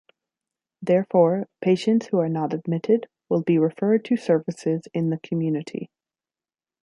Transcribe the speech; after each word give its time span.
Therefore, 0.81 1.47
patients 1.61 2.07
who 2.07 2.17
are 2.17 2.27
not 2.27 2.53
admitted 2.55 3.07
will 3.29 3.43
be 3.43 3.59
referred 3.59 4.03
to 4.05 4.17
services 4.17 4.87
in 4.95 5.11
the 5.11 5.19
community. 5.19 5.91